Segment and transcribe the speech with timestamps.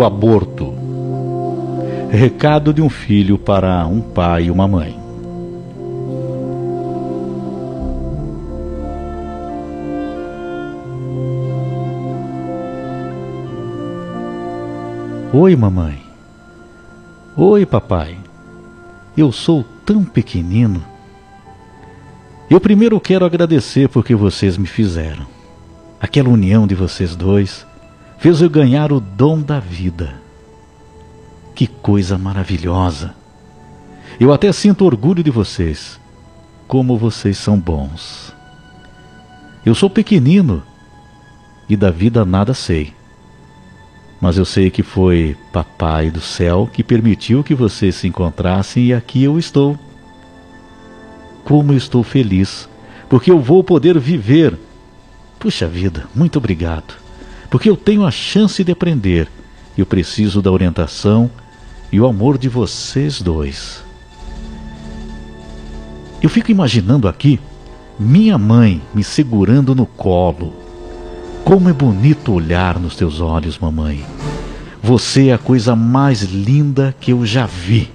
[0.00, 0.72] o aborto.
[2.10, 4.98] Recado de um filho para um pai e uma mãe.
[15.32, 16.02] Oi, mamãe.
[17.36, 18.18] Oi, papai.
[19.16, 20.82] Eu sou tão pequenino.
[22.48, 25.26] Eu primeiro quero agradecer porque vocês me fizeram.
[26.00, 27.66] Aquela união de vocês dois
[28.20, 30.14] fez eu ganhar o dom da vida.
[31.54, 33.14] Que coisa maravilhosa!
[34.20, 35.98] Eu até sinto orgulho de vocês.
[36.68, 38.34] Como vocês são bons.
[39.64, 40.62] Eu sou pequenino
[41.66, 42.92] e da vida nada sei.
[44.20, 48.92] Mas eu sei que foi Papai do céu que permitiu que vocês se encontrassem e
[48.92, 49.78] aqui eu estou.
[51.42, 52.68] Como estou feliz,
[53.08, 54.58] porque eu vou poder viver.
[55.38, 57.00] Puxa vida, muito obrigado.
[57.50, 59.28] Porque eu tenho a chance de aprender.
[59.76, 61.30] Eu preciso da orientação
[61.90, 63.82] e o amor de vocês dois.
[66.22, 67.40] Eu fico imaginando aqui
[67.98, 70.54] minha mãe me segurando no colo
[71.44, 74.04] como é bonito olhar nos teus olhos, mamãe.
[74.82, 77.90] Você é a coisa mais linda que eu já vi.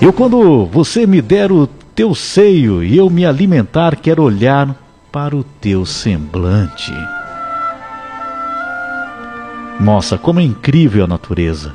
[0.00, 4.74] Eu, quando você me der o teu seio e eu me alimentar, quero olhar
[5.12, 6.92] para o teu semblante.
[9.80, 11.74] Nossa, como é incrível a natureza!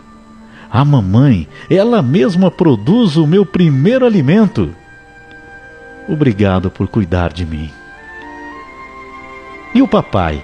[0.71, 4.69] A mamãe, ela mesma produz o meu primeiro alimento.
[6.07, 7.69] Obrigado por cuidar de mim.
[9.73, 10.43] E o papai?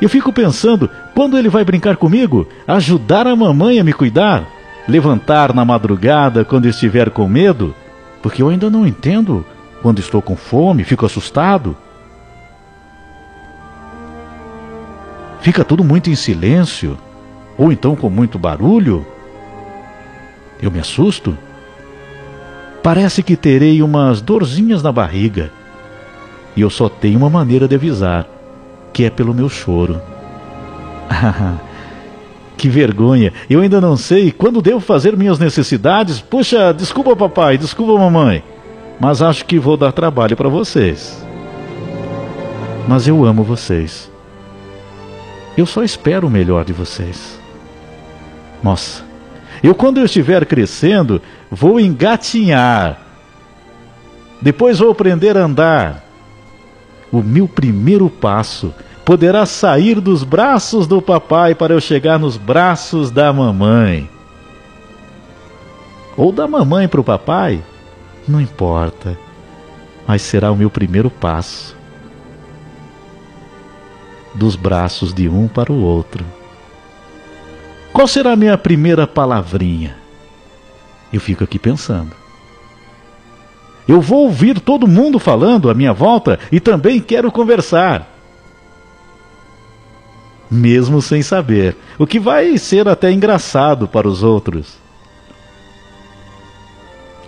[0.00, 4.46] Eu fico pensando, quando ele vai brincar comigo, ajudar a mamãe a me cuidar,
[4.86, 7.74] levantar na madrugada quando estiver com medo,
[8.22, 9.44] porque eu ainda não entendo
[9.82, 11.76] quando estou com fome, fico assustado.
[15.40, 16.98] Fica tudo muito em silêncio,
[17.56, 19.06] ou então com muito barulho.
[20.60, 21.36] Eu me assusto.
[22.82, 25.50] Parece que terei umas dorzinhas na barriga.
[26.56, 28.26] E eu só tenho uma maneira de avisar
[28.92, 30.00] que é pelo meu choro.
[32.56, 33.32] que vergonha!
[33.48, 36.20] Eu ainda não sei quando devo fazer minhas necessidades.
[36.20, 38.42] Puxa, desculpa, papai, desculpa, mamãe,
[38.98, 41.24] mas acho que vou dar trabalho para vocês.
[42.88, 44.10] Mas eu amo vocês.
[45.58, 47.36] Eu só espero o melhor de vocês.
[48.62, 49.02] Nossa,
[49.60, 51.20] eu quando eu estiver crescendo,
[51.50, 52.96] vou engatinhar.
[54.40, 56.04] Depois vou aprender a andar.
[57.10, 58.72] O meu primeiro passo
[59.04, 64.08] poderá sair dos braços do papai para eu chegar nos braços da mamãe.
[66.16, 67.60] Ou da mamãe para o papai,
[68.28, 69.18] não importa,
[70.06, 71.77] mas será o meu primeiro passo.
[74.38, 76.24] Dos braços de um para o outro.
[77.92, 79.96] Qual será a minha primeira palavrinha?
[81.12, 82.12] Eu fico aqui pensando.
[83.86, 88.18] Eu vou ouvir todo mundo falando à minha volta e também quero conversar
[90.50, 94.76] mesmo sem saber, o que vai ser até engraçado para os outros.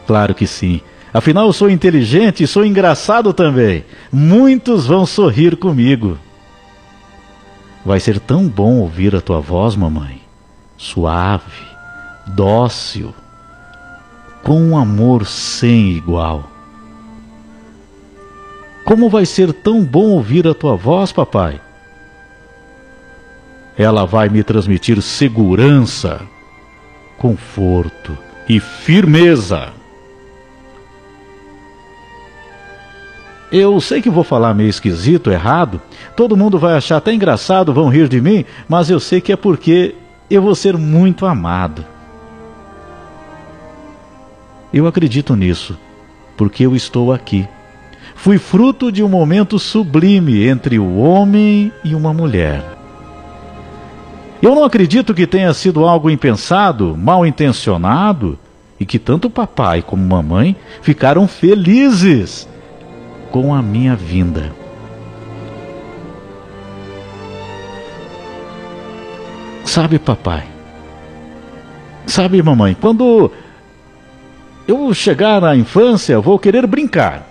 [0.06, 0.81] Claro que sim.
[1.12, 3.84] Afinal, eu sou inteligente e sou engraçado também.
[4.12, 6.19] Muitos vão sorrir comigo.
[7.84, 10.20] Vai ser tão bom ouvir a tua voz, mamãe.
[10.76, 11.66] Suave,
[12.26, 13.14] dócil,
[14.42, 16.48] com um amor sem igual.
[18.84, 21.60] Como vai ser tão bom ouvir a tua voz, papai?
[23.82, 26.20] ela vai me transmitir segurança,
[27.16, 28.16] conforto
[28.47, 29.72] e firmeza.
[33.53, 35.81] Eu sei que vou falar meio esquisito, errado,
[36.16, 39.37] todo mundo vai achar até engraçado, vão rir de mim, mas eu sei que é
[39.37, 39.94] porque
[40.31, 41.84] eu vou ser muito amado.
[44.72, 45.77] Eu acredito nisso,
[46.36, 47.48] porque eu estou aqui.
[48.15, 52.63] Fui fruto de um momento sublime entre o homem e uma mulher.
[54.41, 58.39] Eu não acredito que tenha sido algo impensado, mal intencionado,
[58.78, 62.48] e que tanto papai como mamãe ficaram felizes
[63.30, 64.53] com a minha vinda.
[69.65, 70.47] Sabe, papai?
[72.06, 73.30] Sabe, mamãe, quando
[74.66, 77.28] eu chegar à infância, vou querer brincar.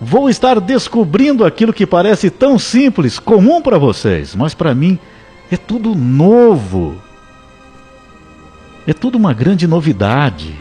[0.00, 4.98] Vou estar descobrindo aquilo que parece tão simples, comum para vocês, mas para mim
[5.50, 6.96] é tudo novo.
[8.86, 10.54] É tudo uma grande novidade.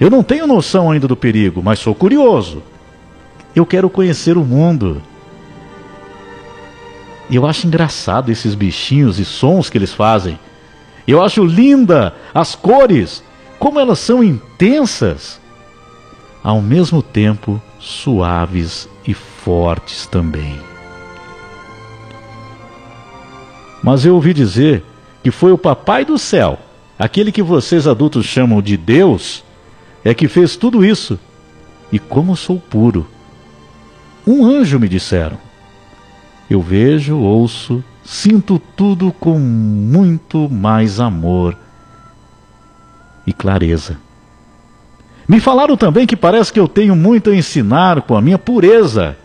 [0.00, 2.62] Eu não tenho noção ainda do perigo, mas sou curioso.
[3.58, 5.02] Eu quero conhecer o mundo.
[7.28, 10.38] E eu acho engraçado esses bichinhos e sons que eles fazem.
[11.08, 13.20] Eu acho linda as cores,
[13.58, 15.40] como elas são intensas,
[16.40, 20.56] ao mesmo tempo suaves e fortes também.
[23.82, 24.84] Mas eu ouvi dizer
[25.20, 26.60] que foi o Papai do Céu,
[26.96, 29.42] aquele que vocês adultos chamam de Deus,
[30.04, 31.18] é que fez tudo isso.
[31.90, 33.17] E como sou puro.
[34.28, 35.38] Um anjo me disseram.
[36.50, 41.56] Eu vejo, ouço, sinto tudo com muito mais amor
[43.26, 43.98] e clareza.
[45.26, 49.16] Me falaram também que parece que eu tenho muito a ensinar com a minha pureza.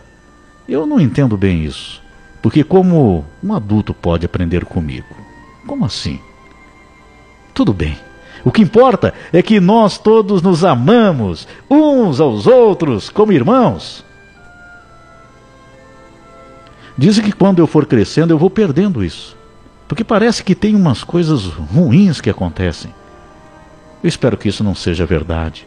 [0.66, 2.00] Eu não entendo bem isso.
[2.40, 5.14] Porque como um adulto pode aprender comigo?
[5.66, 6.18] Como assim?
[7.52, 7.98] Tudo bem.
[8.42, 14.02] O que importa é que nós todos nos amamos uns aos outros como irmãos.
[16.96, 19.36] Dizem que quando eu for crescendo eu vou perdendo isso.
[19.88, 22.92] Porque parece que tem umas coisas ruins que acontecem.
[24.02, 25.66] Eu espero que isso não seja verdade.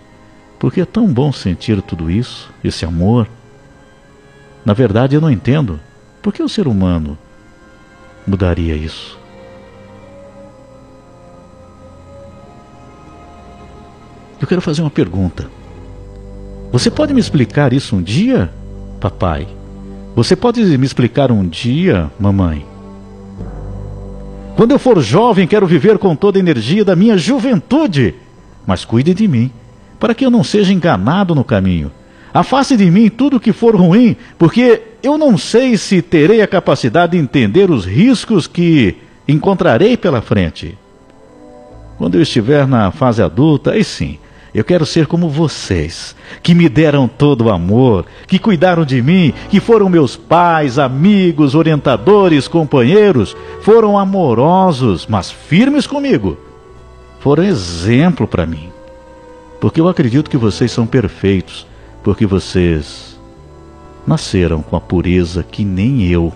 [0.59, 3.27] Porque é tão bom sentir tudo isso, esse amor.
[4.65, 5.79] Na verdade, eu não entendo
[6.21, 7.17] por que o ser humano
[8.25, 9.17] mudaria isso?
[14.39, 15.49] Eu quero fazer uma pergunta.
[16.71, 18.51] Você pode me explicar isso um dia,
[18.99, 19.47] papai?
[20.17, 22.65] Você pode me explicar um dia, mamãe?
[24.55, 28.15] Quando eu for jovem, quero viver com toda a energia da minha juventude.
[28.65, 29.51] Mas cuide de mim,
[29.99, 31.91] para que eu não seja enganado no caminho.
[32.33, 37.11] Afaste de mim tudo que for ruim, porque eu não sei se terei a capacidade
[37.11, 38.97] de entender os riscos que
[39.27, 40.75] encontrarei pela frente.
[41.99, 44.17] Quando eu estiver na fase adulta, aí sim,
[44.57, 49.33] eu quero ser como vocês, que me deram todo o amor, que cuidaram de mim,
[49.49, 56.37] que foram meus pais, amigos, orientadores, companheiros, foram amorosos, mas firmes comigo.
[57.19, 58.69] Foram exemplo para mim.
[59.59, 61.65] Porque eu acredito que vocês são perfeitos
[62.07, 63.19] porque vocês
[64.07, 66.31] nasceram com a pureza que nem eu.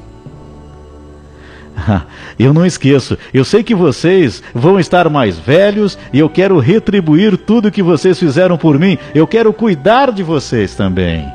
[2.37, 7.37] Eu não esqueço, eu sei que vocês vão estar mais velhos e eu quero retribuir
[7.37, 8.97] tudo que vocês fizeram por mim.
[9.13, 11.31] Eu quero cuidar de vocês também.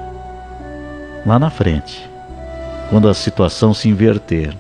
[1.25, 2.09] Lá na frente,
[2.91, 4.55] quando a situação se inverter.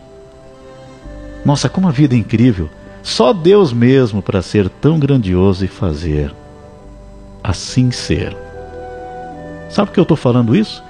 [1.45, 2.69] Nossa, como a vida é incrível!
[3.03, 6.35] Só Deus mesmo para ser tão grandioso e fazer
[7.43, 8.37] assim ser.
[9.69, 10.83] Sabe por que eu estou falando isso?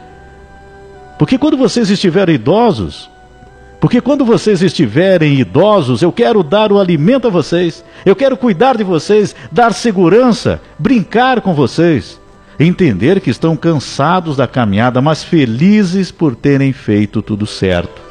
[1.18, 3.10] Porque quando vocês estiverem idosos,
[3.86, 8.76] porque quando vocês estiverem idosos, eu quero dar o alimento a vocês, eu quero cuidar
[8.76, 12.20] de vocês, dar segurança, brincar com vocês,
[12.58, 18.02] entender que estão cansados da caminhada, mas felizes por terem feito tudo certo.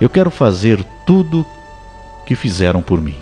[0.00, 1.46] Eu quero fazer tudo
[2.26, 3.18] que fizeram por mim.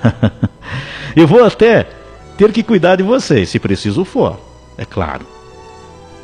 [1.16, 1.88] eu vou até
[2.38, 4.38] ter que cuidar de vocês, se preciso for,
[4.78, 5.33] é claro.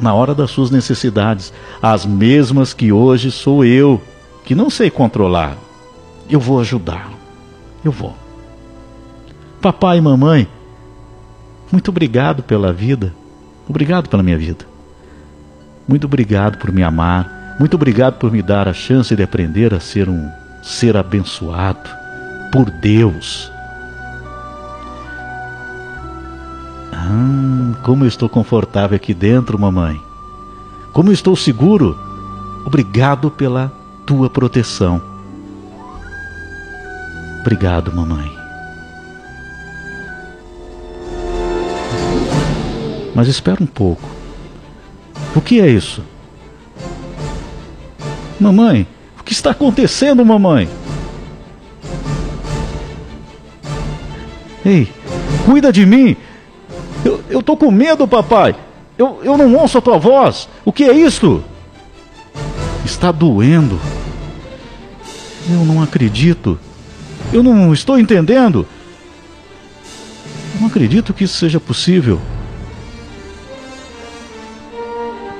[0.00, 1.52] Na hora das suas necessidades,
[1.82, 4.00] as mesmas que hoje sou eu,
[4.44, 5.56] que não sei controlar.
[6.28, 7.10] Eu vou ajudar.
[7.84, 8.16] Eu vou.
[9.60, 10.48] Papai e mamãe,
[11.70, 13.14] muito obrigado pela vida.
[13.68, 14.64] Obrigado pela minha vida.
[15.86, 17.56] Muito obrigado por me amar.
[17.58, 20.28] Muito obrigado por me dar a chance de aprender a ser um
[20.62, 21.88] ser abençoado
[22.50, 23.50] por Deus.
[26.92, 30.00] Ah, como eu estou confortável aqui dentro, mamãe.
[30.92, 31.98] Como eu estou seguro.
[32.66, 33.72] Obrigado pela
[34.04, 35.00] tua proteção.
[37.40, 38.30] Obrigado, mamãe.
[43.14, 44.08] Mas espera um pouco.
[45.34, 46.02] O que é isso?
[48.38, 48.86] Mamãe,
[49.18, 50.68] o que está acontecendo, mamãe?
[54.64, 54.92] Ei,
[55.44, 56.16] cuida de mim.
[57.30, 58.54] Eu, tô com medo, papai.
[58.98, 60.48] Eu, eu não ouço a tua voz.
[60.64, 61.42] O que é isto?
[62.84, 63.80] Está doendo.
[65.48, 66.58] Eu não acredito.
[67.32, 68.66] Eu não estou entendendo.
[70.54, 72.20] Eu não acredito que isso seja possível.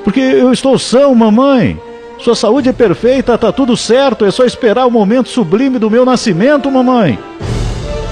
[0.05, 1.79] Porque eu estou são, mamãe.
[2.19, 4.25] Sua saúde é perfeita, está tudo certo.
[4.25, 7.19] É só esperar o momento sublime do meu nascimento, mamãe.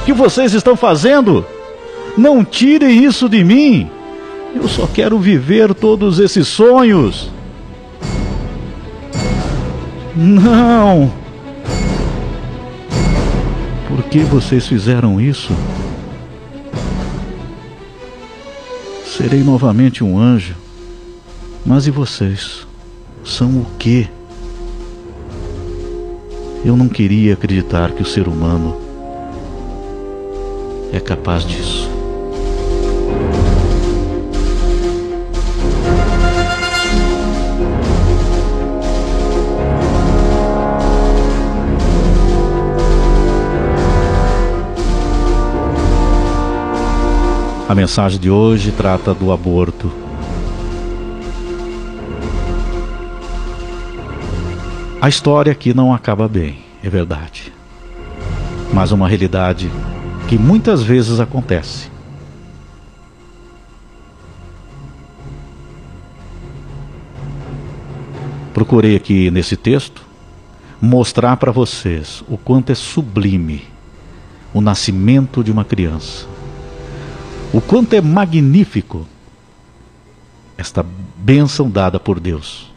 [0.03, 1.47] O que vocês estão fazendo?
[2.19, 3.89] Não tire isso de mim.
[4.53, 7.31] Eu só quero viver todos esses sonhos.
[10.17, 11.13] Não.
[13.87, 15.53] Por que vocês fizeram isso?
[19.07, 20.57] Serei novamente um anjo.
[21.65, 22.67] Mas e vocês?
[23.25, 24.09] São o quê?
[26.65, 28.77] Eu não queria acreditar que o ser humano
[30.93, 31.78] é capaz disso.
[47.69, 49.93] A mensagem de hoje trata do aborto.
[54.99, 57.53] A história aqui não acaba bem, é verdade.
[58.73, 59.71] Mas uma realidade
[60.27, 61.91] que muitas vezes acontece.
[68.55, 70.03] Procurei aqui nesse texto
[70.81, 73.63] mostrar para vocês o quanto é sublime
[74.55, 76.38] o nascimento de uma criança
[77.53, 79.07] o quanto é magnífico
[80.57, 80.85] esta
[81.17, 82.71] bênção dada por Deus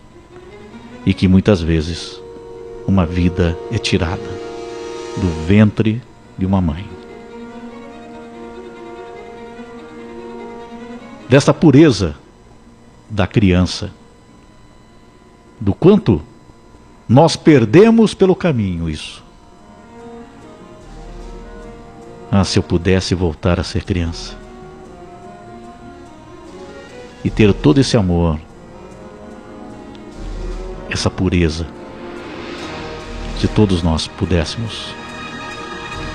[1.05, 2.21] e que muitas vezes
[2.87, 4.41] uma vida é tirada
[5.17, 6.01] do ventre
[6.37, 6.87] de uma mãe.
[11.27, 12.15] Desta pureza
[13.09, 13.91] da criança,
[15.59, 16.21] do quanto
[17.07, 19.23] nós perdemos pelo caminho isso.
[22.31, 24.40] Ah, se eu pudesse voltar a ser criança
[27.23, 28.39] e ter todo esse amor,
[30.89, 31.67] essa pureza,
[33.39, 34.93] se todos nós pudéssemos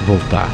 [0.06, 0.48] voltar